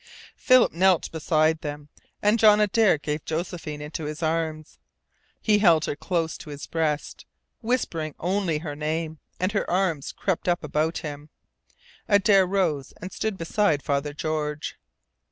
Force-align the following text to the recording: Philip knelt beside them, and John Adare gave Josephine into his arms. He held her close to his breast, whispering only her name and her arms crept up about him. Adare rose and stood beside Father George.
Philip 0.35 0.71
knelt 0.73 1.11
beside 1.11 1.61
them, 1.61 1.89
and 2.23 2.39
John 2.39 2.59
Adare 2.59 2.97
gave 2.99 3.23
Josephine 3.23 3.81
into 3.81 4.05
his 4.05 4.23
arms. 4.23 4.79
He 5.39 5.59
held 5.59 5.85
her 5.85 5.95
close 5.95 6.39
to 6.39 6.49
his 6.49 6.65
breast, 6.65 7.27
whispering 7.61 8.15
only 8.19 8.57
her 8.57 8.75
name 8.75 9.19
and 9.39 9.51
her 9.51 9.69
arms 9.69 10.11
crept 10.11 10.47
up 10.47 10.63
about 10.63 10.97
him. 10.97 11.29
Adare 12.09 12.47
rose 12.47 12.95
and 12.99 13.11
stood 13.13 13.37
beside 13.37 13.83
Father 13.83 14.11
George. 14.11 14.75